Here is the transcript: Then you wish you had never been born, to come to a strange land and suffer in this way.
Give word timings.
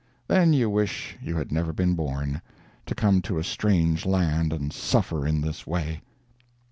Then 0.27 0.51
you 0.51 0.67
wish 0.67 1.15
you 1.21 1.35
had 1.37 1.51
never 1.51 1.71
been 1.71 1.93
born, 1.93 2.41
to 2.87 2.95
come 2.95 3.21
to 3.21 3.37
a 3.37 3.43
strange 3.43 4.03
land 4.03 4.51
and 4.51 4.73
suffer 4.73 5.27
in 5.27 5.41
this 5.41 5.67
way. 5.67 6.01